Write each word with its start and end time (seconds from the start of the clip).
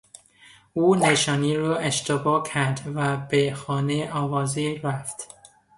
او 0.73 0.95
نشانی 0.95 1.57
را 1.57 1.77
اشتباه 1.77 2.43
کرد 2.47 2.81
و 2.95 3.17
به 3.17 3.53
خانهی 3.53 4.01
عوضی 4.03 4.75
رفت. 4.75 5.35